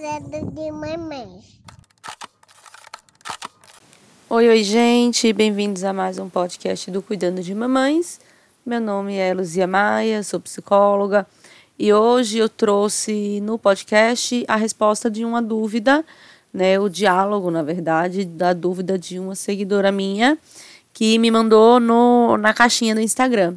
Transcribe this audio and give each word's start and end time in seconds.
cuidando 0.00 0.50
de 0.52 0.72
mamães. 0.72 1.60
Oi, 4.30 4.48
oi, 4.48 4.64
gente, 4.64 5.30
bem-vindos 5.30 5.84
a 5.84 5.92
mais 5.92 6.18
um 6.18 6.26
podcast 6.26 6.90
do 6.90 7.02
Cuidando 7.02 7.42
de 7.42 7.54
Mamães. 7.54 8.18
Meu 8.64 8.80
nome 8.80 9.16
é 9.16 9.34
Luzia 9.34 9.66
Maia, 9.66 10.22
sou 10.22 10.40
psicóloga 10.40 11.26
e 11.78 11.92
hoje 11.92 12.38
eu 12.38 12.48
trouxe 12.48 13.42
no 13.42 13.58
podcast 13.58 14.42
a 14.48 14.56
resposta 14.56 15.10
de 15.10 15.22
uma 15.22 15.42
dúvida, 15.42 16.02
né, 16.50 16.80
o 16.80 16.88
diálogo, 16.88 17.50
na 17.50 17.62
verdade, 17.62 18.24
da 18.24 18.54
dúvida 18.54 18.98
de 18.98 19.18
uma 19.18 19.34
seguidora 19.34 19.92
minha 19.92 20.38
que 20.94 21.18
me 21.18 21.30
mandou 21.30 21.78
no, 21.78 22.38
na 22.38 22.54
caixinha 22.54 22.94
do 22.94 23.02
Instagram. 23.02 23.54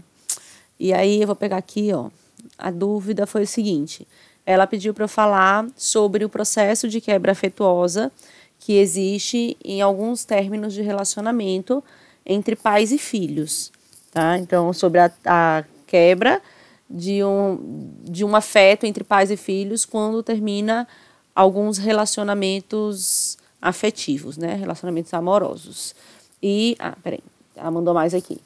E 0.77 0.93
aí 0.93 1.21
eu 1.21 1.27
vou 1.27 1.37
pegar 1.37 1.55
aqui, 1.55 1.93
ó. 1.93 2.09
A 2.57 2.69
dúvida 2.69 3.25
foi 3.25 3.43
o 3.43 3.47
seguinte: 3.47 4.05
ela 4.45 4.67
pediu 4.67 4.93
para 4.93 5.05
eu 5.05 5.07
falar 5.09 5.67
sobre 5.75 6.25
o 6.25 6.29
processo 6.29 6.87
de 6.87 6.99
quebra 6.99 7.31
afetuosa 7.31 8.11
que 8.59 8.77
existe 8.77 9.57
em 9.63 9.81
alguns 9.81 10.23
términos 10.23 10.73
de 10.73 10.81
relacionamento 10.81 11.83
entre 12.25 12.55
pais 12.55 12.91
e 12.91 12.97
filhos, 12.97 13.71
tá? 14.11 14.37
Então, 14.37 14.71
sobre 14.71 14.99
a, 14.99 15.11
a 15.25 15.63
quebra 15.85 16.41
de 16.89 17.23
um, 17.23 17.91
de 18.03 18.23
um 18.23 18.35
afeto 18.35 18.85
entre 18.85 19.03
pais 19.03 19.31
e 19.31 19.37
filhos 19.37 19.83
quando 19.83 20.23
termina 20.23 20.87
alguns 21.35 21.77
relacionamentos 21.77 23.37
afetivos, 23.61 24.37
né? 24.37 24.55
Relacionamentos 24.55 25.13
amorosos. 25.13 25.95
E, 26.41 26.75
ah, 26.79 26.95
peraí, 27.03 27.23
ela 27.55 27.71
mandou 27.71 27.93
mais 27.93 28.13
aqui, 28.13 28.39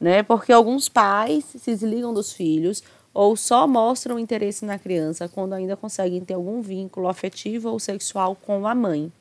né? 0.00 0.22
Porque 0.22 0.52
alguns 0.52 0.88
pais 0.88 1.44
se 1.44 1.70
desligam 1.70 2.12
dos 2.12 2.32
filhos 2.32 2.82
ou 3.14 3.36
só 3.36 3.66
mostram 3.66 4.18
interesse 4.18 4.64
na 4.64 4.78
criança 4.78 5.28
quando 5.28 5.52
ainda 5.52 5.76
conseguem 5.76 6.20
ter 6.24 6.34
algum 6.34 6.62
vínculo 6.62 7.08
afetivo 7.08 7.70
ou 7.70 7.78
sexual 7.78 8.34
com 8.34 8.66
a 8.66 8.74
mãe. 8.74 9.12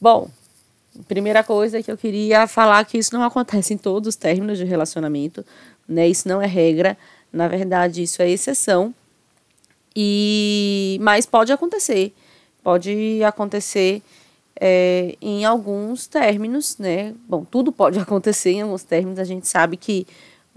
Bom, 0.00 0.30
primeira 1.08 1.42
coisa 1.42 1.82
que 1.82 1.90
eu 1.90 1.96
queria 1.96 2.46
falar 2.46 2.84
que 2.84 2.98
isso 2.98 3.14
não 3.14 3.22
acontece 3.22 3.74
em 3.74 3.78
todos 3.78 4.08
os 4.08 4.16
términos 4.16 4.58
de 4.58 4.64
relacionamento, 4.64 5.44
né? 5.88 6.08
Isso 6.08 6.28
não 6.28 6.40
é 6.40 6.46
regra, 6.46 6.96
na 7.32 7.48
verdade 7.48 8.02
isso 8.02 8.22
é 8.22 8.30
exceção. 8.30 8.94
E 9.94 10.98
mas 11.00 11.26
pode 11.26 11.52
acontecer, 11.52 12.14
pode 12.62 13.22
acontecer 13.24 14.00
é, 14.60 15.16
em 15.20 15.44
alguns 15.44 16.06
términos, 16.06 16.76
né? 16.78 17.14
Bom, 17.28 17.44
tudo 17.44 17.72
pode 17.72 17.98
acontecer 18.00 18.52
em 18.52 18.62
alguns 18.62 18.82
términos. 18.84 19.18
A 19.18 19.24
gente 19.24 19.48
sabe 19.48 19.76
que 19.76 20.06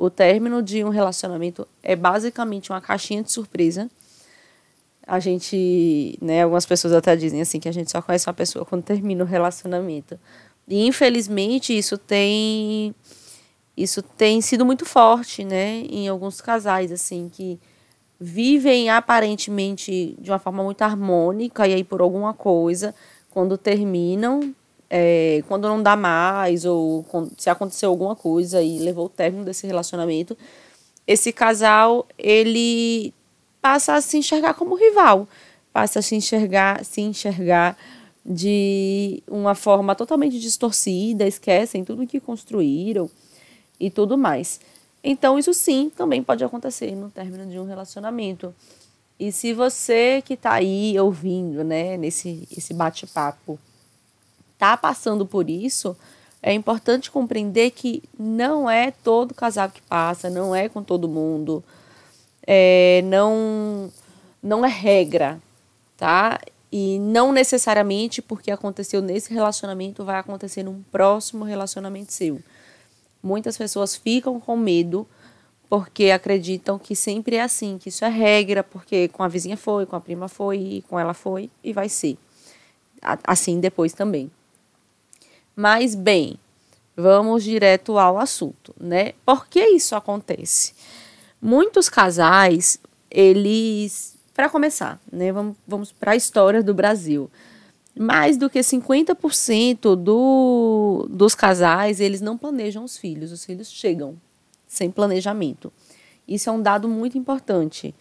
o 0.06 0.10
término 0.10 0.62
de 0.62 0.84
um 0.84 0.90
relacionamento 0.90 1.66
é 1.82 1.96
basicamente 1.96 2.74
uma 2.74 2.82
caixinha 2.82 3.24
de 3.24 3.32
surpresa. 3.32 3.90
A 5.08 5.18
gente, 5.18 6.18
né, 6.22 6.44
algumas 6.44 6.66
pessoas 6.66 6.94
até 6.94 7.16
dizem 7.16 7.42
assim 7.42 7.58
que 7.58 7.70
a 7.70 7.72
gente 7.72 7.90
só 7.90 8.02
conhece 8.02 8.28
uma 8.28 8.34
pessoa 8.34 8.66
quando 8.66 8.84
termina 8.84 9.24
o 9.24 9.28
relacionamento. 9.28 10.20
E 10.68 10.86
infelizmente 10.86 11.78
isso 11.78 11.98
tem 11.98 12.94
isso 13.78 14.02
tem 14.02 14.42
sido 14.42 14.66
muito 14.66 14.86
forte, 14.86 15.46
né, 15.46 15.86
em 15.90 16.10
alguns 16.10 16.42
casais 16.42 16.92
assim 16.92 17.30
que 17.30 17.58
vivem 18.20 18.90
aparentemente 18.90 20.18
de 20.20 20.30
uma 20.30 20.40
forma 20.40 20.62
muito 20.64 20.82
harmônica 20.82 21.66
e 21.66 21.74
aí 21.76 21.84
por 21.84 22.02
alguma 22.02 22.34
coisa 22.34 22.94
quando 23.30 23.58
terminam, 23.58 24.54
é, 24.90 25.44
quando 25.48 25.68
não 25.68 25.82
dá 25.82 25.96
mais, 25.96 26.66
ou 26.66 27.06
se 27.38 27.50
aconteceu 27.50 27.90
alguma 27.90 28.16
coisa 28.16 28.62
e 28.62 28.80
levou 28.80 29.06
o 29.06 29.10
término 29.10 29.44
desse 29.44 29.66
relacionamento, 29.66 30.38
esse 31.06 31.32
casal, 31.34 32.08
ele 32.18 33.14
passa 33.62 33.96
a 33.96 34.02
se 34.02 34.18
enxergar 34.18 34.54
como 34.54 34.76
rival, 34.76 35.28
passa 35.72 36.00
a 36.00 36.02
se 36.02 36.16
enxergar, 36.16 36.84
se 36.86 37.02
enxergar 37.02 37.78
de 38.26 39.22
uma 39.28 39.54
forma 39.56 39.96
totalmente 39.96 40.40
distorcida, 40.40 41.28
esquecem 41.28 41.84
tudo 41.84 42.08
que 42.08 42.20
construíram 42.20 43.10
e 43.80 43.90
tudo 43.90 44.18
mais. 44.18 44.62
Então, 45.04 45.38
isso 45.38 45.54
sim 45.54 45.90
também 45.90 46.24
pode 46.24 46.44
acontecer 46.44 46.96
no 46.96 47.10
término 47.10 47.46
de 47.46 47.60
um 47.60 47.66
relacionamento. 47.66 48.56
E 49.20 49.32
se 49.32 49.54
você 49.54 50.22
que 50.26 50.34
está 50.36 50.54
aí 50.54 50.98
ouvindo, 50.98 51.64
né, 51.64 51.98
nesse 51.98 52.48
esse 52.56 52.74
bate-papo, 52.74 53.60
está 54.54 54.78
passando 54.78 55.26
por 55.26 55.50
isso, 55.50 55.96
é 56.42 56.54
importante 56.54 57.10
compreender 57.10 57.72
que 57.72 58.04
não 58.20 58.70
é 58.70 58.92
todo 58.92 59.34
casal 59.34 59.70
que 59.70 59.82
passa, 59.82 60.30
não 60.30 60.54
é 60.54 60.68
com 60.68 60.84
todo 60.84 61.08
mundo, 61.08 61.64
é, 62.46 63.02
não, 63.06 63.90
não 64.42 64.66
é 64.66 64.70
regra, 64.70 65.42
tá? 65.96 66.40
E 66.70 67.00
não 67.00 67.32
necessariamente 67.32 68.22
porque 68.22 68.52
aconteceu 68.52 69.02
nesse 69.02 69.34
relacionamento 69.34 70.04
vai 70.04 70.18
acontecer 70.18 70.64
num 70.64 70.82
próximo 70.92 71.46
relacionamento 71.46 72.12
seu. 72.12 72.42
Muitas 73.22 73.58
pessoas 73.58 73.96
ficam 73.96 74.38
com 74.40 74.58
medo 74.58 75.08
porque 75.70 76.12
acreditam 76.12 76.78
que 76.78 76.96
sempre 76.96 77.38
é 77.38 77.42
assim, 77.42 77.78
que 77.78 77.90
isso 77.90 78.04
é 78.04 78.10
regra, 78.10 78.64
porque 78.64 79.08
com 79.08 79.24
a 79.24 79.28
vizinha 79.28 79.56
foi, 79.56 79.86
com 79.86 79.96
a 79.96 80.02
prima 80.02 80.28
foi, 80.28 80.84
com 80.90 81.00
ela 81.00 81.14
foi 81.14 81.50
e 81.64 81.72
vai 81.72 81.88
ser. 81.88 82.18
Assim 83.24 83.60
depois 83.60 83.94
também. 83.94 84.30
Mas 85.56 85.94
bem, 85.94 86.38
vamos 86.96 87.44
direto 87.44 87.98
ao 87.98 88.18
assunto, 88.18 88.74
né? 88.80 89.14
Por 89.26 89.48
que 89.48 89.64
isso 89.68 89.96
acontece? 89.96 90.74
Muitos 91.42 91.90
casais, 91.90 92.80
eles, 93.12 94.16
para 94.34 94.50
começar, 94.50 95.00
né, 95.12 95.32
vamos, 95.32 95.56
vamos 95.68 95.92
para 95.92 96.14
a 96.14 96.16
história 96.16 96.64
do 96.64 96.74
Brasil. 96.74 97.30
Mais 97.96 98.38
do 98.38 98.50
que 98.50 98.60
50% 98.60 99.96
do, 99.96 101.06
dos 101.10 101.36
casais, 101.36 102.00
eles 102.00 102.22
não 102.22 102.38
planejam 102.38 102.84
os 102.84 102.98
filhos, 102.98 103.32
os 103.32 103.46
filhos 103.46 103.72
chegam 103.72 104.18
sem 104.68 104.90
planejamento. 104.90 105.72
Isso 106.28 106.50
é 106.50 106.54
um 106.54 106.62
dado 106.62 106.88
muito 106.88 107.18
importante, 107.18 107.94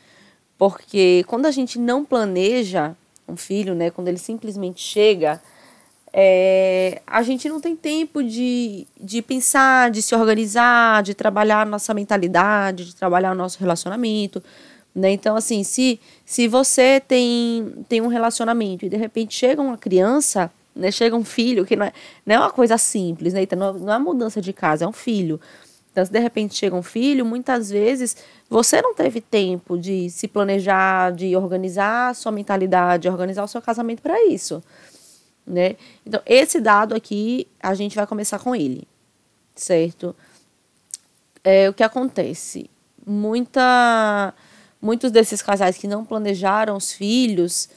porque 0.56 1.24
quando 1.26 1.44
a 1.44 1.50
gente 1.50 1.78
não 1.78 2.04
planeja 2.04 2.96
um 3.28 3.36
filho, 3.36 3.74
né, 3.74 3.90
quando 3.90 4.08
ele 4.08 4.18
simplesmente 4.18 4.80
chega, 4.80 5.42
é, 6.12 7.00
a 7.06 7.22
gente 7.22 7.48
não 7.48 7.60
tem 7.60 7.74
tempo 7.74 8.22
de, 8.22 8.86
de 9.00 9.22
pensar, 9.22 9.90
de 9.90 10.02
se 10.02 10.14
organizar, 10.14 11.02
de 11.02 11.14
trabalhar 11.14 11.62
a 11.62 11.64
nossa 11.64 11.94
mentalidade, 11.94 12.86
de 12.86 12.94
trabalhar 12.94 13.32
o 13.32 13.34
nosso 13.34 13.58
relacionamento. 13.58 14.42
Né? 14.94 15.12
Então, 15.12 15.34
assim, 15.34 15.64
se, 15.64 15.98
se 16.26 16.46
você 16.46 17.00
tem, 17.00 17.72
tem 17.88 18.02
um 18.02 18.08
relacionamento 18.08 18.84
e 18.84 18.90
de 18.90 18.96
repente 18.96 19.34
chega 19.34 19.62
uma 19.62 19.78
criança, 19.78 20.50
né, 20.76 20.90
chega 20.90 21.16
um 21.16 21.24
filho, 21.24 21.64
que 21.64 21.76
não 21.76 21.86
é, 21.86 21.92
não 22.26 22.34
é 22.34 22.38
uma 22.38 22.50
coisa 22.50 22.76
simples, 22.76 23.32
né? 23.32 23.42
então, 23.42 23.72
não, 23.72 23.92
é 23.94 23.98
mudança 23.98 24.40
de 24.40 24.52
casa, 24.52 24.84
é 24.84 24.88
um 24.88 24.92
filho. 24.92 25.40
Então, 25.90 26.04
se 26.04 26.12
de 26.12 26.18
repente 26.18 26.54
chega 26.54 26.76
um 26.76 26.82
filho, 26.82 27.24
muitas 27.24 27.70
vezes 27.70 28.16
você 28.50 28.82
não 28.82 28.94
teve 28.94 29.20
tempo 29.20 29.78
de 29.78 30.10
se 30.10 30.28
planejar, 30.28 31.12
de 31.12 31.34
organizar 31.36 32.10
a 32.10 32.14
sua 32.14 32.32
mentalidade, 32.32 33.02
de 33.02 33.08
organizar 33.08 33.44
o 33.44 33.48
seu 33.48 33.62
casamento 33.62 34.02
para 34.02 34.26
isso, 34.26 34.62
né? 35.46 35.76
Então, 36.06 36.20
esse 36.24 36.60
dado 36.60 36.94
aqui, 36.94 37.46
a 37.60 37.74
gente 37.74 37.96
vai 37.96 38.06
começar 38.06 38.38
com 38.38 38.54
ele, 38.54 38.86
certo? 39.54 40.14
É, 41.42 41.68
o 41.68 41.74
que 41.74 41.82
acontece? 41.82 42.70
Muita, 43.04 44.32
muitos 44.80 45.10
desses 45.10 45.42
casais 45.42 45.76
que 45.76 45.88
não 45.88 46.04
planejaram 46.04 46.76
os 46.76 46.92
filhos 46.92 47.68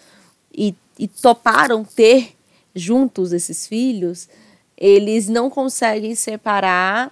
e, 0.53 0.75
e 0.99 1.07
toparam 1.07 1.83
ter 1.83 2.35
juntos 2.75 3.33
esses 3.33 3.65
filhos, 3.65 4.29
eles 4.77 5.27
não 5.27 5.49
conseguem 5.49 6.13
separar 6.13 7.11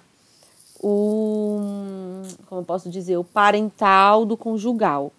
o, 0.80 2.22
como 2.46 2.60
eu 2.60 2.64
posso 2.64 2.90
dizer, 2.90 3.16
o 3.16 3.24
parental 3.24 4.26
do 4.26 4.36
conjugal. 4.36 5.10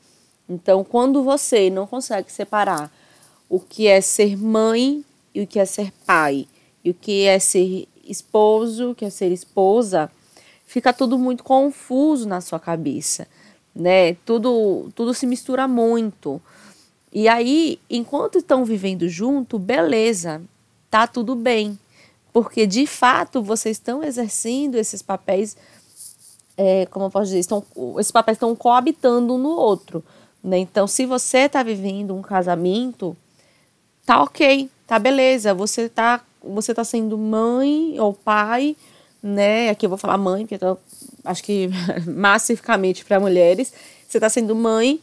Então, 0.47 0.83
quando 0.83 1.23
você 1.23 1.71
não 1.71 1.87
consegue 1.87 2.31
separar 2.31 2.91
o 3.49 3.59
que 3.59 3.87
é 3.87 3.99
ser 3.99 4.37
mãe 4.37 5.03
e 5.35 5.41
o 5.41 5.47
que 5.47 5.59
é 5.59 5.65
ser 5.65 5.91
pai, 6.07 6.47
e 6.83 6.89
o 6.89 6.93
que 6.93 7.25
é 7.25 7.37
ser 7.37 7.87
esposo, 8.03 8.91
o 8.91 8.95
que 8.95 9.05
é 9.05 9.09
ser 9.09 9.31
esposa, 9.31 10.09
fica 10.65 10.93
tudo 10.93 11.19
muito 11.19 11.43
confuso 11.43 12.27
na 12.27 12.41
sua 12.41 12.59
cabeça, 12.59 13.27
né? 13.75 14.13
Tudo, 14.25 14.89
tudo 14.95 15.13
se 15.13 15.27
mistura 15.27 15.67
muito. 15.67 16.41
E 17.13 17.27
aí, 17.27 17.79
enquanto 17.89 18.37
estão 18.37 18.63
vivendo 18.63 19.07
junto, 19.09 19.59
beleza, 19.59 20.41
tá 20.89 21.05
tudo 21.05 21.35
bem 21.35 21.77
porque 22.35 22.67
de 22.67 22.85
fato 22.85 23.41
vocês 23.41 23.77
estão 23.77 24.03
exercendo 24.03 24.75
esses 24.75 25.01
papéis, 25.01 25.55
é, 26.57 26.85
como 26.87 27.05
eu 27.05 27.09
posso 27.09 27.27
dizer, 27.27 27.39
estão, 27.39 27.63
esses 27.97 28.11
papéis 28.11 28.35
estão 28.35 28.53
coabitando 28.53 29.35
um 29.35 29.37
no 29.37 29.51
outro. 29.51 30.03
Né? 30.43 30.57
Então, 30.57 30.85
se 30.85 31.05
você 31.05 31.45
está 31.45 31.63
vivendo 31.63 32.13
um 32.13 32.21
casamento, 32.21 33.15
tá 34.05 34.21
ok, 34.21 34.69
tá 34.87 34.99
beleza, 34.99 35.53
você 35.53 35.83
está 35.83 36.21
você 36.43 36.73
tá 36.73 36.83
sendo 36.83 37.17
mãe 37.17 37.99
ou 37.99 38.13
pai, 38.13 38.75
né? 39.21 39.69
Aqui 39.69 39.85
eu 39.85 39.89
vou 39.89 39.97
falar 39.97 40.17
mãe, 40.17 40.45
porque 40.45 40.63
eu 40.63 40.75
tô, 40.75 40.77
acho 41.23 41.43
que 41.43 41.69
massificamente 42.07 43.03
para 43.03 43.19
mulheres, 43.19 43.73
você 44.07 44.17
está 44.17 44.29
sendo 44.29 44.55
mãe 44.55 44.99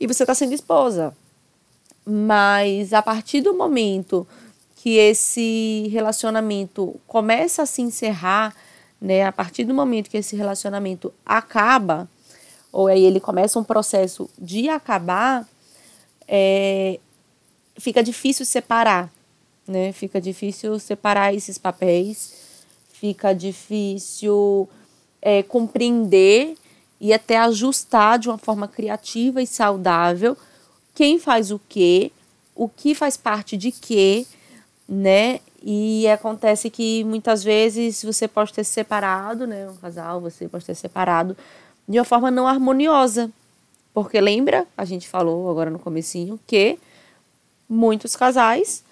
e 0.00 0.06
você 0.06 0.22
está 0.22 0.34
sendo 0.34 0.54
esposa. 0.54 1.14
Mas 2.04 2.92
a 2.92 3.02
partir 3.02 3.40
do 3.40 3.52
momento 3.52 4.26
que 4.76 4.96
esse 4.96 5.88
relacionamento 5.92 6.98
começa 7.06 7.62
a 7.62 7.66
se 7.66 7.82
encerrar, 7.82 8.54
né, 9.00 9.24
a 9.24 9.32
partir 9.32 9.64
do 9.64 9.74
momento 9.74 10.08
que 10.08 10.16
esse 10.16 10.36
relacionamento 10.36 11.12
acaba, 11.24 12.08
ou 12.72 12.86
aí 12.86 13.04
ele 13.04 13.20
começa 13.20 13.58
um 13.58 13.64
processo 13.64 14.30
de 14.38 14.68
acabar, 14.68 15.46
é, 16.28 17.00
fica 17.78 18.02
difícil 18.02 18.46
separar, 18.46 19.10
né? 19.66 19.92
Fica 19.92 20.20
difícil 20.20 20.78
separar 20.78 21.34
esses 21.34 21.58
papéis, 21.58 22.64
fica 22.92 23.32
difícil 23.32 24.68
é, 25.20 25.42
compreender 25.42 26.56
e 27.00 27.12
até 27.12 27.38
ajustar 27.38 28.18
de 28.18 28.28
uma 28.28 28.38
forma 28.38 28.66
criativa 28.66 29.42
e 29.42 29.46
saudável 29.46 30.36
quem 30.96 31.18
faz 31.18 31.50
o 31.50 31.60
quê, 31.68 32.10
o 32.54 32.70
que 32.70 32.94
faz 32.94 33.18
parte 33.18 33.54
de 33.54 33.70
quê, 33.70 34.26
né? 34.88 35.40
E 35.62 36.08
acontece 36.08 36.70
que 36.70 37.04
muitas 37.04 37.44
vezes 37.44 38.02
você 38.02 38.26
pode 38.26 38.52
ter 38.52 38.64
separado, 38.64 39.46
né? 39.46 39.68
Um 39.68 39.76
casal, 39.76 40.22
você 40.22 40.48
pode 40.48 40.64
ter 40.64 40.74
separado 40.74 41.36
de 41.86 41.98
uma 41.98 42.04
forma 42.04 42.30
não 42.30 42.46
harmoniosa. 42.46 43.30
Porque 43.92 44.18
lembra, 44.20 44.66
a 44.76 44.86
gente 44.86 45.06
falou 45.06 45.50
agora 45.50 45.68
no 45.70 45.78
comecinho, 45.78 46.40
que 46.46 46.78
muitos 47.68 48.16
casais, 48.16 48.82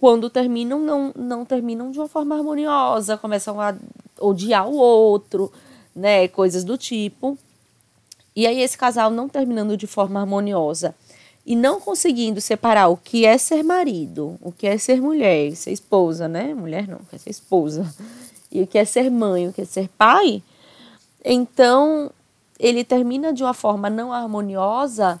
quando 0.00 0.28
terminam, 0.28 0.78
não, 0.78 1.12
não 1.16 1.44
terminam 1.44 1.90
de 1.90 1.98
uma 1.98 2.08
forma 2.08 2.36
harmoniosa, 2.36 3.16
começam 3.16 3.60
a 3.60 3.74
odiar 4.20 4.68
o 4.68 4.76
outro, 4.76 5.50
né? 5.94 6.28
Coisas 6.28 6.64
do 6.64 6.76
tipo. 6.76 7.38
E 8.34 8.46
aí 8.46 8.60
esse 8.60 8.76
casal 8.76 9.10
não 9.10 9.28
terminando 9.28 9.76
de 9.76 9.86
forma 9.86 10.20
harmoniosa 10.20 10.94
e 11.46 11.56
não 11.56 11.80
conseguindo 11.80 12.40
separar 12.40 12.88
o 12.88 12.96
que 12.96 13.24
é 13.24 13.38
ser 13.38 13.62
marido, 13.62 14.36
o 14.42 14.52
que 14.52 14.66
é 14.66 14.76
ser 14.76 15.00
mulher, 15.00 15.54
ser 15.56 15.72
esposa, 15.72 16.28
né? 16.28 16.52
Mulher 16.52 16.86
não, 16.86 16.98
quer 17.10 17.18
ser 17.18 17.30
esposa. 17.30 17.94
E 18.52 18.62
o 18.62 18.66
que 18.66 18.78
é 18.78 18.84
ser 18.84 19.10
mãe, 19.10 19.48
o 19.48 19.52
que 19.52 19.62
é 19.62 19.64
ser 19.64 19.88
pai, 19.96 20.42
então 21.24 22.10
ele 22.58 22.84
termina 22.84 23.32
de 23.32 23.42
uma 23.42 23.54
forma 23.54 23.90
não 23.90 24.12
harmoniosa 24.12 25.20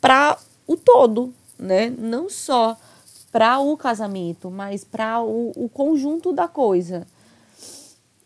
para 0.00 0.38
o 0.66 0.76
todo, 0.76 1.32
né? 1.58 1.90
Não 1.96 2.28
só 2.28 2.76
para 3.36 3.58
o 3.58 3.76
casamento, 3.76 4.50
mas 4.50 4.82
para 4.82 5.20
o, 5.20 5.52
o, 5.54 5.68
conjunto 5.68 6.32
da 6.32 6.48
coisa. 6.48 7.06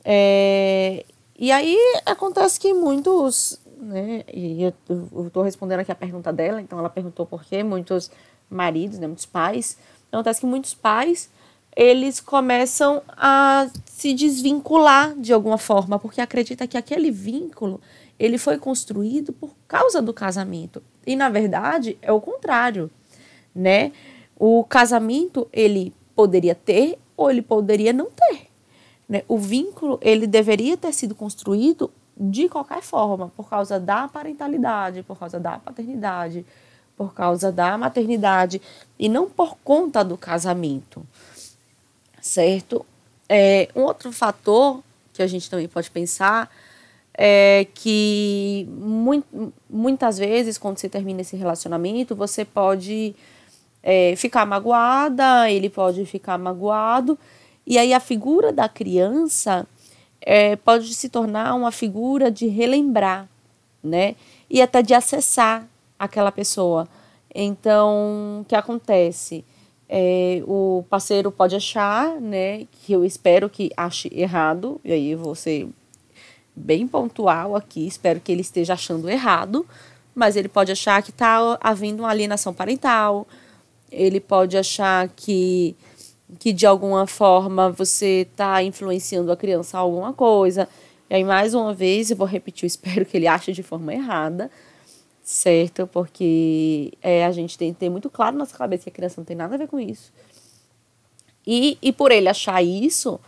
É, 0.05 1.05
e 1.37 1.51
aí 1.51 1.77
acontece 2.07 2.61
que 2.61 2.73
muitos, 2.73 3.61
né? 3.77 4.23
E 4.33 4.63
eu 4.63 5.27
estou 5.27 5.43
respondendo 5.43 5.81
aqui 5.81 5.91
a 5.91 5.97
pergunta 5.97 6.33
dela, 6.33 6.63
então 6.63 6.79
ela 6.79 6.89
perguntou 6.89 7.27
por 7.27 7.43
que 7.43 7.61
muitos 7.65 8.09
maridos, 8.49 9.01
né, 9.01 9.09
muitos 9.09 9.27
pais, 9.27 9.77
acontece 10.13 10.39
que 10.39 10.47
muitos 10.47 10.75
pais 10.75 11.29
eles 11.77 12.21
começam 12.21 13.03
a 13.09 13.69
se 13.87 14.15
desvincular 14.15 15.17
de 15.17 15.33
alguma 15.33 15.59
forma, 15.59 15.99
porque 15.99 16.21
acredita 16.21 16.69
que 16.69 16.79
aquele 16.79 17.11
vínculo 17.11 17.81
ele 18.17 18.39
foi 18.39 18.59
construído 18.59 19.33
por 19.33 19.57
causa 19.67 20.01
do 20.01 20.15
casamento. 20.15 20.81
E 21.05 21.17
na 21.17 21.29
verdade 21.29 21.99
é 22.01 22.13
o 22.13 22.21
contrário, 22.21 22.89
né? 23.53 23.91
O 24.43 24.65
casamento 24.65 25.47
ele 25.53 25.93
poderia 26.17 26.55
ter 26.55 26.99
ou 27.15 27.31
ele 27.31 27.43
poderia 27.43 27.93
não 27.93 28.07
ter. 28.07 28.47
Né? 29.07 29.23
O 29.29 29.37
vínculo 29.37 29.99
ele 30.01 30.27
deveria 30.27 30.79
ter 30.79 30.95
sido 30.95 31.15
construído 31.15 31.91
de 32.17 32.49
qualquer 32.49 32.81
forma, 32.81 33.31
por 33.37 33.51
causa 33.51 33.79
da 33.79 34.09
parentalidade, 34.09 35.03
por 35.03 35.19
causa 35.19 35.39
da 35.39 35.59
paternidade, 35.59 36.47
por 36.97 37.13
causa 37.13 37.53
da 37.53 37.77
maternidade 37.77 38.63
e 38.99 39.11
não 39.11 39.29
por 39.29 39.59
conta 39.63 40.03
do 40.03 40.17
casamento, 40.17 41.07
certo? 42.19 42.87
É, 43.29 43.69
um 43.77 43.83
outro 43.83 44.11
fator 44.11 44.83
que 45.13 45.23
a 45.23 45.27
gente 45.27 45.51
também 45.51 45.69
pode 45.69 45.91
pensar 45.91 46.51
é 47.13 47.67
que 47.75 48.67
muito, 48.71 49.53
muitas 49.69 50.17
vezes, 50.17 50.57
quando 50.57 50.79
você 50.79 50.89
termina 50.89 51.21
esse 51.21 51.37
relacionamento, 51.37 52.17
você 52.17 52.43
pode 52.43 53.15
é, 53.83 54.15
ficar 54.17 54.47
magoada, 54.47 55.51
ele 55.51 55.71
pode 55.71 56.05
ficar 56.07 56.39
magoado, 56.39 57.19
e 57.67 57.79
aí 57.79 57.93
a 57.93 58.01
figura 58.01 58.53
da 58.53 58.69
criança 58.69 59.67
é, 60.21 60.57
pode 60.57 60.93
se 60.95 61.09
tornar 61.09 61.55
uma 61.55 61.71
figura 61.71 62.31
de 62.31 62.47
relembrar, 62.47 63.29
né? 63.83 64.15
E 64.49 64.61
até 64.61 64.83
de 64.83 64.93
acessar 64.93 65.67
aquela 65.99 66.33
pessoa. 66.33 66.89
Então, 67.35 68.41
o 68.41 68.45
que 68.45 68.55
acontece? 68.55 69.45
É, 69.89 70.43
o 70.47 70.85
parceiro 70.89 71.31
pode 71.33 71.57
achar, 71.57 72.21
né, 72.21 72.67
que 72.71 72.93
eu 72.93 73.05
espero 73.05 73.49
que 73.49 73.73
ache 73.77 74.09
errado, 74.13 74.81
e 74.85 74.93
aí 74.93 75.11
eu 75.11 75.19
vou 75.19 75.35
ser 75.35 75.69
bem 76.55 76.87
pontual 76.87 77.57
aqui, 77.57 77.87
espero 77.87 78.21
que 78.21 78.31
ele 78.31 78.41
esteja 78.41 78.75
achando 78.75 79.09
errado, 79.09 79.67
mas 80.15 80.37
ele 80.37 80.49
pode 80.49 80.71
achar 80.71 81.03
que 81.03 81.11
está 81.11 81.59
havendo 81.61 82.05
uma 82.05 82.11
alienação 82.11 82.55
parental, 82.55 83.27
ele 83.91 84.21
pode 84.21 84.57
achar 84.57 85.09
que, 85.09 85.77
que 86.39 86.53
de 86.53 86.67
alguma 86.67 87.07
forma 87.07 87.71
você 87.71 88.27
está 88.31 88.63
influenciando 88.63 89.31
a 89.33 89.37
criança 89.37 89.79
a 89.79 89.81
alguma 89.81 90.13
coisa. 90.13 90.69
E 91.09 91.15
aí, 91.15 91.25
mais 91.25 91.55
uma 91.55 91.75
vez, 91.75 92.11
eu 92.11 92.17
vou 92.17 92.27
repetir, 92.27 92.65
eu 92.65 92.69
espero 92.69 93.05
que 93.05 93.17
ele 93.17 93.27
ache 93.27 93.53
de 93.53 93.63
forma 93.63 93.93
errada, 93.93 94.51
certo? 95.23 95.87
Porque 95.87 96.93
é, 97.03 97.25
a 97.25 97.33
gente 97.33 97.59
tem 97.59 97.73
que 97.73 97.81
ter 97.81 97.91
muito 97.91 98.09
claro 98.09 98.33
na 98.33 98.41
nossa 98.41 98.57
cabeça 98.57 98.85
que 98.85 98.91
a 98.91 98.93
criança 98.93 99.17
não 99.19 99.25
tem 99.25 99.37
nada 99.37 99.55
a 99.55 99.59
ver 99.59 99.69
com 99.69 99.79
isso. 99.81 100.13
E, 101.47 101.79
e 101.83 101.93
por 101.93 102.13
ele 102.13 102.29
achar 102.29 102.63
isso, 102.63 103.19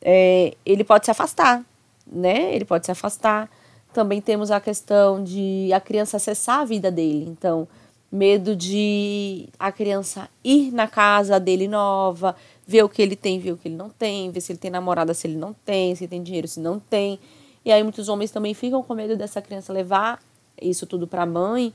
é, 0.00 0.54
ele 0.64 0.84
pode 0.84 1.06
se 1.06 1.10
afastar 1.10 1.64
né? 2.10 2.54
Ele 2.54 2.64
pode 2.64 2.86
se 2.86 2.92
afastar. 2.92 3.50
Também 3.92 4.20
temos 4.20 4.50
a 4.50 4.60
questão 4.60 5.22
de 5.22 5.70
a 5.72 5.80
criança 5.80 6.16
acessar 6.16 6.60
a 6.60 6.64
vida 6.64 6.90
dele. 6.90 7.26
Então, 7.28 7.66
medo 8.10 8.56
de 8.56 9.48
a 9.58 9.70
criança 9.70 10.28
ir 10.42 10.72
na 10.72 10.86
casa 10.86 11.38
dele 11.38 11.68
nova, 11.68 12.34
ver 12.66 12.82
o 12.82 12.88
que 12.88 13.02
ele 13.02 13.16
tem, 13.16 13.38
ver 13.38 13.52
o 13.52 13.56
que 13.56 13.68
ele 13.68 13.76
não 13.76 13.90
tem, 13.90 14.30
ver 14.30 14.40
se 14.40 14.52
ele 14.52 14.58
tem 14.58 14.70
namorada, 14.70 15.12
se 15.12 15.26
ele 15.26 15.36
não 15.36 15.54
tem, 15.64 15.94
se 15.94 16.08
tem 16.08 16.22
dinheiro, 16.22 16.48
se 16.48 16.60
não 16.60 16.78
tem. 16.78 17.18
E 17.64 17.70
aí 17.70 17.82
muitos 17.82 18.08
homens 18.08 18.30
também 18.30 18.54
ficam 18.54 18.82
com 18.82 18.94
medo 18.94 19.16
dessa 19.16 19.42
criança 19.42 19.72
levar 19.72 20.20
isso 20.60 20.86
tudo 20.86 21.06
para 21.06 21.22
a 21.22 21.26
mãe 21.26 21.72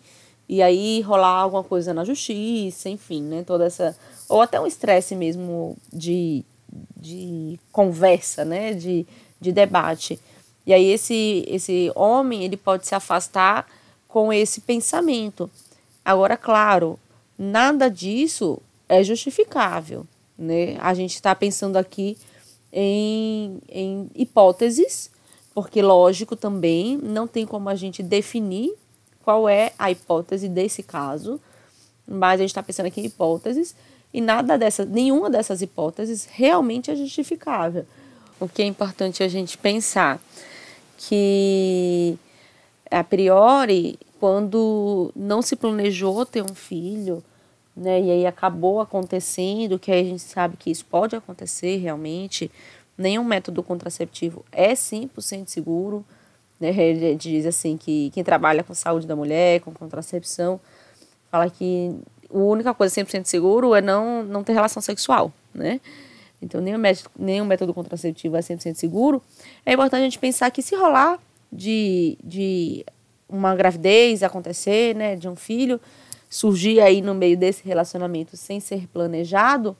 e 0.50 0.62
aí 0.62 1.02
rolar 1.02 1.42
alguma 1.42 1.64
coisa 1.64 1.94
na 1.94 2.04
justiça, 2.04 2.90
enfim, 2.90 3.22
né? 3.22 3.44
Toda 3.44 3.66
essa 3.66 3.96
ou 4.28 4.42
até 4.42 4.60
um 4.60 4.66
estresse 4.66 5.16
mesmo 5.16 5.78
de, 5.92 6.44
de 6.98 7.60
conversa, 7.72 8.44
né? 8.44 8.74
De 8.74 9.06
de 9.44 9.52
debate. 9.52 10.20
E 10.66 10.74
aí 10.74 10.86
esse 10.86 11.44
esse 11.48 11.92
homem, 11.94 12.44
ele 12.44 12.58
pode 12.58 12.88
se 12.88 12.96
afastar 12.96 13.68
com 14.08 14.32
esse 14.32 14.62
pensamento. 14.62 15.52
Agora, 16.04 16.36
claro, 16.38 17.00
nada 17.38 17.90
disso 17.90 18.60
é 18.88 19.04
justificável, 19.04 20.06
né? 20.38 20.78
A 20.80 20.94
gente 20.94 21.16
está 21.16 21.34
pensando 21.34 21.78
aqui 21.78 22.18
em, 22.72 23.60
em 23.70 24.10
hipóteses, 24.16 25.10
porque 25.54 25.82
lógico 25.82 26.36
também 26.36 26.98
não 26.98 27.28
tem 27.28 27.46
como 27.46 27.70
a 27.70 27.76
gente 27.76 28.04
definir 28.04 28.74
qual 29.24 29.48
é 29.48 29.72
a 29.80 29.90
hipótese 29.90 30.50
desse 30.50 30.84
caso, 30.84 31.40
mas 32.06 32.40
a 32.40 32.44
gente 32.44 32.50
está 32.50 32.64
pensando 32.64 32.88
aqui 32.88 33.02
em 33.02 33.06
hipóteses 33.06 33.76
e 34.14 34.20
nada 34.20 34.58
dessas, 34.58 34.88
nenhuma 34.88 35.30
dessas 35.30 35.62
hipóteses 35.62 36.28
realmente 36.32 36.92
é 36.92 36.96
justificável 36.96 37.86
o 38.44 38.48
que 38.48 38.62
é 38.62 38.66
importante 38.66 39.24
a 39.24 39.28
gente 39.28 39.58
pensar 39.58 40.20
que 40.98 42.18
a 42.92 43.04
priori, 43.04 43.98
quando 44.24 45.12
não 45.14 45.42
se 45.42 45.54
planejou 45.54 46.26
ter 46.26 46.42
um 46.42 46.56
filho, 46.56 47.22
né, 47.76 48.00
e 48.02 48.10
aí 48.10 48.26
acabou 48.26 48.80
acontecendo, 48.80 49.78
que 49.78 49.92
aí 49.92 50.00
a 50.00 50.06
gente 50.06 50.22
sabe 50.22 50.56
que 50.56 50.72
isso 50.72 50.86
pode 50.86 51.14
acontecer 51.14 51.76
realmente, 51.76 52.50
nenhum 52.98 53.26
método 53.26 53.62
contraceptivo 53.62 54.46
é 54.50 54.72
100% 54.72 55.48
seguro, 55.48 56.06
né, 56.58 56.70
ele 56.70 57.16
diz 57.16 57.46
assim 57.46 57.76
que 57.76 58.12
quem 58.12 58.24
trabalha 58.24 58.64
com 58.64 58.74
saúde 58.74 59.06
da 59.06 59.14
mulher, 59.14 59.60
com 59.60 59.74
contracepção, 59.74 60.58
fala 61.30 61.50
que 61.50 61.94
a 62.34 62.38
única 62.38 62.74
coisa 62.74 62.96
100% 62.96 63.26
seguro 63.26 63.76
é 63.76 63.82
não, 63.82 64.24
não 64.24 64.42
ter 64.42 64.54
relação 64.54 64.82
sexual, 64.82 65.34
né, 65.54 65.82
então 66.42 66.62
nenhum 66.62 66.78
método, 66.78 67.10
nenhum 67.20 67.44
método 67.44 67.74
contraceptivo 67.74 68.38
é 68.38 68.40
100% 68.40 68.76
seguro, 68.76 69.22
é 69.66 69.74
importante 69.74 70.00
a 70.00 70.06
gente 70.06 70.18
pensar 70.18 70.50
que 70.50 70.62
se 70.62 70.78
rolar 70.78 71.20
de, 71.52 72.18
de 72.24 72.86
uma 73.36 73.56
gravidez 73.56 74.24
acontecer, 74.24 74.96
né, 74.96 75.16
de 75.16 75.28
um 75.28 75.36
filho, 75.36 75.80
surgir 76.30 76.80
aí 76.80 77.02
no 77.02 77.14
meio 77.14 77.38
desse 77.38 77.64
relacionamento 77.64 78.38
sem 78.38 78.60
ser 78.60 78.88
planejado, 78.88 79.76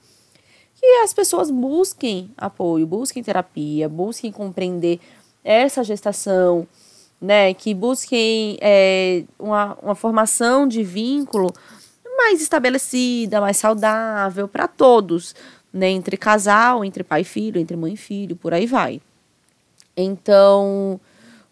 que 0.74 0.86
as 1.02 1.14
pessoas 1.14 1.50
busquem 1.50 2.30
apoio, 2.36 2.86
busquem 2.86 3.22
terapia, 3.22 3.88
busquem 3.88 4.30
compreender 4.30 5.00
essa 5.42 5.82
gestação, 5.82 6.66
né, 7.20 7.54
que 7.54 7.72
busquem 7.72 8.58
é, 8.60 9.24
uma, 9.38 9.78
uma 9.82 9.94
formação 9.94 10.66
de 10.66 10.82
vínculo 10.82 11.52
mais 12.16 12.40
estabelecida, 12.40 13.40
mais 13.40 13.56
saudável 13.56 14.46
para 14.46 14.68
todos, 14.68 15.34
né? 15.72 15.90
Entre 15.90 16.16
casal, 16.16 16.84
entre 16.84 17.02
pai 17.02 17.22
e 17.22 17.24
filho, 17.24 17.60
entre 17.60 17.76
mãe 17.76 17.94
e 17.94 17.96
filho, 17.96 18.36
por 18.36 18.54
aí 18.54 18.66
vai. 18.66 19.00
Então, 19.96 21.00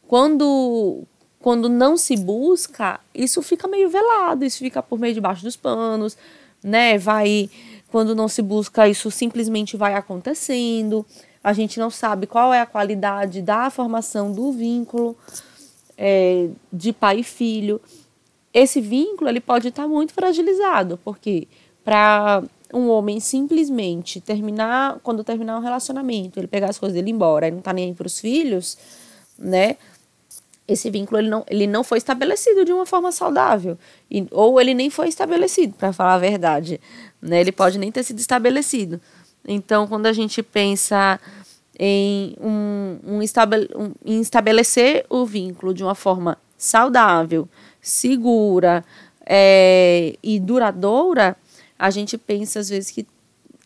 quando 0.07 1.03
quando 1.43 1.69
não 1.69 1.97
se 1.97 2.17
busca, 2.17 3.01
isso 3.13 3.43
fica 3.43 3.67
meio 3.67 3.91
velado, 3.91 4.45
isso 4.45 4.59
fica 4.59 4.81
por 4.81 4.99
meio 4.99 5.13
debaixo 5.13 5.43
dos 5.43 5.57
panos, 5.57 6.17
né? 6.63 6.97
Vai 6.97 7.51
quando 7.91 8.15
não 8.15 8.29
se 8.29 8.41
busca, 8.41 8.89
isso 8.89 9.11
simplesmente 9.11 9.77
vai 9.77 9.95
acontecendo. 9.95 11.05
A 11.45 11.53
gente 11.53 11.79
não 11.79 11.91
sabe 11.91 12.27
qual 12.27 12.55
é 12.55 12.61
a 12.61 12.67
qualidade 12.67 13.43
da 13.43 13.69
formação 13.69 14.33
do 14.33 14.53
vínculo 14.53 15.17
é, 15.99 16.49
de 16.73 16.93
pai 16.93 17.19
e 17.19 17.25
filho. 17.25 17.81
Esse 18.55 18.81
vínculo 18.81 19.29
ele 19.29 19.41
pode 19.41 19.69
estar 19.69 19.89
muito 19.89 20.15
fragilizado, 20.15 20.99
porque 21.05 21.49
para 21.85 22.45
um 22.73 22.89
homem 22.89 23.19
simplesmente 23.19 24.21
terminar, 24.21 25.01
quando 25.03 25.25
terminar 25.25 25.59
um 25.59 25.63
relacionamento, 25.63 26.39
ele 26.39 26.47
pegar 26.47 26.71
as 26.71 26.79
coisas 26.79 26.95
dele 26.95 27.11
embora 27.11 27.49
e 27.49 27.51
não 27.51 27.61
tá 27.61 27.73
nem 27.73 27.87
aí 27.87 27.95
para 27.95 28.07
os 28.07 28.21
filhos, 28.21 28.79
né? 29.39 29.77
Esse 30.73 30.91
vínculo 30.91 31.21
ele 31.21 31.29
não, 31.29 31.45
ele 31.49 31.67
não 31.67 31.85
foi 31.85 31.99
estabelecido 31.99 32.65
de 32.65 32.73
uma 32.73 32.87
forma 32.87 33.13
saudável. 33.13 33.79
E, 34.11 34.27
ou 34.31 34.61
ele 34.61 34.75
nem 34.75 34.89
foi 34.89 35.09
estabelecido, 35.09 35.75
para 35.75 35.93
falar 35.93 36.15
a 36.15 36.19
verdade. 36.19 36.81
Né? 37.21 37.41
Ele 37.41 37.53
pode 37.53 37.79
nem 37.79 37.93
ter 37.93 38.03
sido 38.03 38.19
estabelecido. 38.19 39.01
Então, 39.47 39.87
quando 39.87 40.07
a 40.07 40.13
gente 40.13 40.43
pensa 40.43 41.21
em, 41.79 42.35
um, 42.41 42.99
um, 43.05 43.23
estabele, 43.23 43.69
um, 43.75 43.93
em 44.05 44.21
estabelecer 44.21 45.05
o 45.11 45.27
vínculo 45.27 45.75
de 45.75 45.83
uma 45.83 45.95
forma 45.95 46.39
saudável, 46.57 47.49
segura 47.81 48.85
é, 49.27 50.17
e 50.23 50.39
duradoura, 50.39 51.37
a 51.79 51.91
gente 51.91 52.17
pensa 52.17 52.61
às 52.61 52.69
vezes 52.69 52.91
que 52.91 53.07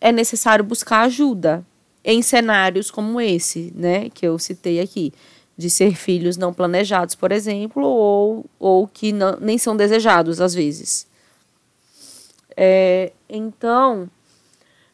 é 0.01 0.11
necessário 0.11 0.65
buscar 0.65 1.03
ajuda 1.03 1.65
em 2.03 2.23
cenários 2.23 2.91
como 2.91 3.21
esse, 3.21 3.73
né, 3.75 4.09
que 4.11 4.27
eu 4.27 4.39
citei 4.39 4.81
aqui, 4.81 5.13
de 5.57 5.71
ser 5.71 5.95
filhos 5.95 6.37
não 6.37 6.53
planejados, 6.53 7.15
por 7.15 7.33
exemplo, 7.33 7.83
ou, 7.83 8.45
ou 8.59 8.87
que 8.87 9.13
não, 9.13 9.39
nem 9.41 9.57
são 9.57 9.77
desejados 9.77 10.41
às 10.41 10.53
vezes. 10.55 11.07
É, 12.57 13.13
então, 13.29 14.11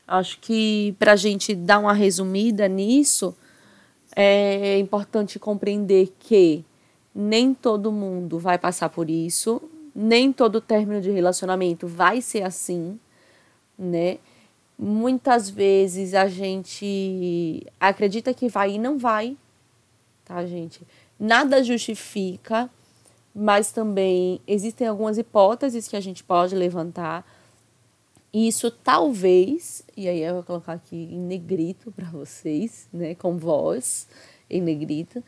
acho 0.06 0.38
que 0.40 0.94
para 0.98 1.12
a 1.12 1.16
gente 1.16 1.54
dar 1.54 1.78
uma 1.78 1.92
resumida 1.92 2.68
nisso, 2.68 3.34
é 4.14 4.78
importante 4.78 5.38
compreender 5.38 6.12
que 6.18 6.64
nem 7.14 7.52
todo 7.52 7.92
mundo 7.92 8.38
vai 8.38 8.58
passar 8.58 8.88
por 8.88 9.10
isso, 9.10 9.60
nem 9.94 10.32
todo 10.32 10.60
término 10.60 11.00
de 11.00 11.10
relacionamento 11.10 11.86
vai 11.86 12.20
ser 12.20 12.42
assim, 12.42 12.98
né? 13.78 14.18
Muitas 14.78 15.48
vezes 15.50 16.14
a 16.14 16.26
gente 16.26 17.64
acredita 17.78 18.32
que 18.32 18.48
vai 18.48 18.72
e 18.72 18.78
não 18.78 18.98
vai, 18.98 19.36
tá, 20.24 20.44
gente? 20.46 20.80
Nada 21.18 21.62
justifica, 21.62 22.68
mas 23.34 23.72
também 23.72 24.40
existem 24.46 24.86
algumas 24.86 25.18
hipóteses 25.18 25.88
que 25.88 25.96
a 25.96 26.00
gente 26.00 26.22
pode 26.24 26.54
levantar. 26.54 27.26
Isso 28.32 28.70
talvez, 28.70 29.84
e 29.96 30.08
aí 30.08 30.20
eu 30.20 30.34
vou 30.34 30.42
colocar 30.42 30.72
aqui 30.72 30.96
em 30.96 31.18
negrito 31.18 31.92
para 31.92 32.08
vocês, 32.10 32.88
né, 32.92 33.14
com 33.14 33.36
voz 33.36 34.08
em 34.48 34.60
negrito, 34.60 35.22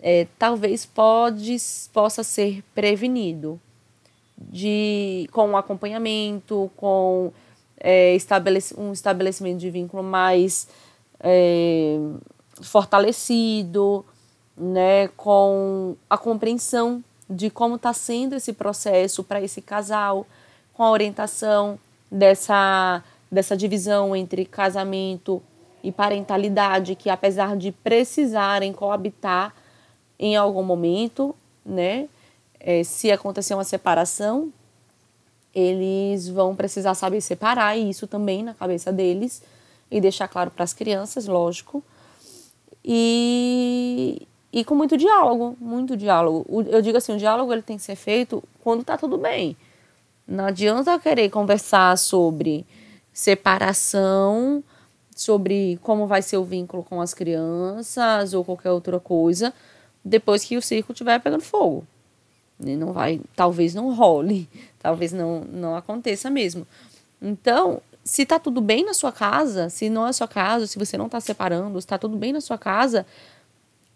é, 0.00 0.26
talvez 0.38 0.84
pode, 0.86 1.56
possa 1.92 2.22
ser 2.24 2.64
prevenido 2.74 3.60
de, 4.36 5.28
com 5.32 5.56
acompanhamento, 5.56 6.70
com 6.76 7.32
é, 7.78 8.16
um 8.76 8.92
estabelecimento 8.92 9.58
de 9.58 9.70
vínculo 9.70 10.02
mais 10.02 10.66
é, 11.20 11.98
fortalecido, 12.62 14.04
né, 14.56 15.08
com 15.16 15.96
a 16.08 16.18
compreensão 16.18 17.02
de 17.28 17.48
como 17.48 17.76
está 17.76 17.92
sendo 17.92 18.34
esse 18.34 18.52
processo 18.52 19.22
para 19.22 19.40
esse 19.40 19.62
casal, 19.62 20.26
com 20.74 20.82
a 20.82 20.90
orientação 20.90 21.78
dessa, 22.10 23.02
dessa 23.30 23.56
divisão 23.56 24.16
entre 24.16 24.44
casamento 24.44 25.42
e 25.82 25.92
parentalidade, 25.92 26.94
que 26.94 27.08
apesar 27.08 27.56
de 27.56 27.72
precisarem 27.72 28.72
coabitar 28.72 29.54
em 30.18 30.36
algum 30.36 30.62
momento, 30.62 31.34
né, 31.64 32.08
é, 32.58 32.84
se 32.84 33.10
acontecer 33.10 33.54
uma 33.54 33.64
separação, 33.64 34.52
eles 35.54 36.28
vão 36.28 36.54
precisar 36.54 36.94
saber 36.94 37.20
separar 37.20 37.76
e 37.76 37.88
isso 37.88 38.06
também 38.06 38.42
na 38.42 38.54
cabeça 38.54 38.92
deles 38.92 39.42
e 39.90 40.00
deixar 40.00 40.28
claro 40.28 40.50
para 40.50 40.64
as 40.64 40.72
crianças, 40.72 41.26
lógico. 41.26 41.82
E, 42.84 43.59
e 44.52 44.64
com 44.64 44.74
muito 44.74 44.96
diálogo, 44.96 45.56
muito 45.60 45.96
diálogo. 45.96 46.44
Eu 46.68 46.82
digo 46.82 46.98
assim, 46.98 47.14
o 47.14 47.18
diálogo 47.18 47.52
ele 47.52 47.62
tem 47.62 47.76
que 47.76 47.82
ser 47.82 47.96
feito 47.96 48.42
quando 48.62 48.80
está 48.80 48.96
tudo 48.96 49.16
bem. 49.16 49.56
Não 50.26 50.46
adianta 50.46 50.98
querer 50.98 51.30
conversar 51.30 51.96
sobre 51.96 52.66
separação, 53.12 54.62
sobre 55.14 55.78
como 55.82 56.06
vai 56.06 56.22
ser 56.22 56.36
o 56.36 56.44
vínculo 56.44 56.82
com 56.82 57.00
as 57.00 57.12
crianças 57.12 58.32
ou 58.34 58.44
qualquer 58.44 58.70
outra 58.70 58.98
coisa, 58.98 59.52
depois 60.04 60.44
que 60.44 60.56
o 60.56 60.62
circo 60.62 60.92
estiver 60.92 61.20
pegando 61.20 61.42
fogo. 61.42 61.84
E 62.58 62.76
não 62.76 62.92
vai, 62.92 63.20
talvez 63.36 63.74
não 63.74 63.94
role, 63.94 64.48
talvez 64.80 65.12
não, 65.12 65.40
não 65.40 65.76
aconteça 65.76 66.28
mesmo. 66.30 66.66
Então, 67.20 67.80
se 68.02 68.24
tá 68.24 68.38
tudo 68.38 68.60
bem 68.60 68.84
na 68.84 68.94
sua 68.94 69.12
casa, 69.12 69.68
se 69.68 69.90
não 69.90 70.06
é 70.06 70.12
sua 70.12 70.28
casa, 70.28 70.66
se 70.66 70.78
você 70.78 70.96
não 70.96 71.06
está 71.06 71.20
separando, 71.20 71.80
se 71.80 71.86
tá 71.86 71.98
tudo 71.98 72.16
bem 72.16 72.32
na 72.32 72.40
sua 72.40 72.56
casa, 72.58 73.06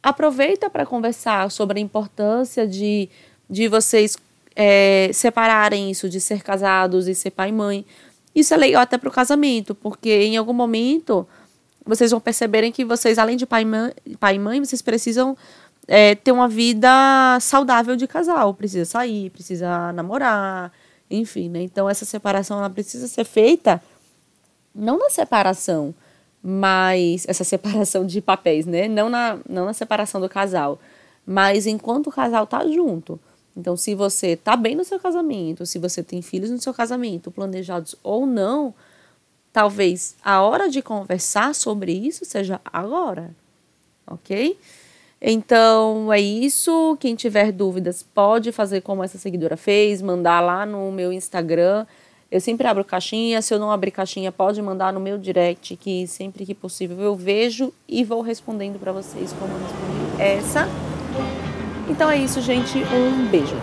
aproveita 0.05 0.69
para 0.69 0.85
conversar 0.85 1.51
sobre 1.51 1.79
a 1.79 1.83
importância 1.83 2.69
de, 2.69 3.09
de 3.49 3.67
vocês 3.69 4.19
é, 4.55 5.11
separarem 5.15 5.91
isso 5.91 6.11
de 6.11 6.21
ser 6.21 6.43
casados 6.43 7.09
e 7.09 7.15
ser 7.15 7.31
pai 7.31 7.49
e 7.49 7.53
mãe. 7.53 7.87
Isso 8.35 8.53
é 8.53 8.57
legal 8.59 8.83
até 8.83 8.99
para 8.99 9.09
o 9.09 9.13
casamento, 9.13 9.75
porque 9.75 10.11
em 10.11 10.37
algum 10.37 10.53
momento 10.53 11.27
vocês 11.87 12.11
vão 12.11 12.21
perceberem 12.21 12.71
que 12.71 12.85
vocês, 12.85 13.19
além 13.19 13.39
de 13.39 13.47
pai 13.47 13.63
e 13.63 13.65
mãe, 13.65 13.93
pai 14.21 14.35
e 14.35 14.39
mãe 14.39 14.63
vocês 14.63 14.83
precisam 14.83 15.35
é, 15.89 16.15
ter 16.15 16.33
uma 16.33 16.49
vida 16.49 17.39
saudável 17.41 17.97
de 17.97 18.07
casal. 18.07 18.53
Precisa 18.53 18.85
sair, 18.85 19.31
precisa 19.31 19.91
namorar, 19.93 20.71
enfim, 21.11 21.49
né? 21.49 21.63
Então 21.63 21.89
essa 21.89 22.05
separação 22.05 22.59
ela 22.59 22.69
precisa 22.69 23.09
ser 23.09 23.25
feita 23.25 23.83
não 24.75 24.99
na 24.99 25.09
separação, 25.09 25.95
mas 26.47 27.25
essa 27.27 27.43
separação 27.45 28.05
de 28.05 28.21
papéis, 28.21 28.67
né? 28.67 28.87
Não 28.87 29.09
na, 29.09 29.39
não 29.49 29.65
na 29.65 29.73
separação 29.73 30.21
do 30.21 30.29
casal, 30.29 30.79
mas 31.27 31.67
enquanto 31.67 32.09
o 32.09 32.13
casal 32.13 32.47
tá 32.47 32.67
junto. 32.69 33.19
Então, 33.57 33.77
se 33.77 33.95
você 33.95 34.29
está 34.29 34.57
bem 34.57 34.75
no 34.75 34.85
seu 34.85 34.99
casamento, 35.01 35.65
se 35.65 35.79
você 35.79 36.03
tem 36.03 36.21
filhos 36.21 36.51
no 36.51 36.61
seu 36.61 36.75
casamento, 36.75 37.31
planejados 37.31 37.95
ou 38.03 38.27
não, 38.27 38.75
talvez 39.53 40.17
a 40.23 40.43
hora 40.43 40.69
de 40.69 40.83
conversar 40.83 41.55
sobre 41.55 41.93
isso 41.93 42.25
seja 42.25 42.61
agora, 42.65 43.31
ok? 44.07 44.59
Então 45.23 46.13
é 46.13 46.21
isso. 46.21 46.97
Quem 47.01 47.15
tiver 47.15 47.53
dúvidas 47.53 48.03
pode 48.03 48.53
fazer 48.53 48.83
como 48.83 49.03
essa 49.03 49.17
seguidora 49.17 49.57
fez, 49.57 50.03
mandar 50.03 50.41
lá 50.41 50.67
no 50.67 50.93
meu 50.93 51.13
Instagram. 51.13 51.87
Eu 52.35 52.41
sempre 52.41 52.67
abro 52.67 52.85
caixinha. 52.85 53.41
Se 53.41 53.55
eu 53.55 53.61
não 53.61 53.71
abrir 53.71 53.93
caixinha, 53.93 54.33
pode 54.33 54.61
mandar 54.61 54.93
no 54.93 54.99
meu 54.99 55.17
direct, 55.17 55.77
que 55.77 56.05
sempre 56.09 56.45
que 56.45 56.53
possível 56.53 57.01
eu 57.01 57.15
vejo 57.15 57.73
e 57.89 58.03
vou 58.03 58.23
respondendo 58.23 58.77
para 58.77 58.91
vocês 58.91 59.33
como 59.39 59.53
eu 59.53 59.61
respondi 59.61 60.21
essa. 60.21 60.69
Então 61.89 62.11
é 62.11 62.19
isso, 62.19 62.41
gente. 62.41 62.77
Um 62.79 63.29
beijo. 63.29 63.55